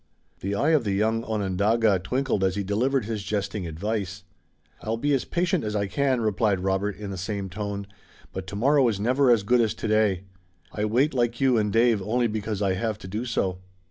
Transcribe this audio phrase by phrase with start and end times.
[0.39, 4.23] The eye of the young Onondaga twinkled as he delivered his jesting advice.
[4.81, 7.85] "I'll be as patient as I can," replied Robert in the same tone,
[8.33, 10.23] "but tomorrow is never as good as today.
[10.73, 13.59] I wait like you and Dave only because I have to do so."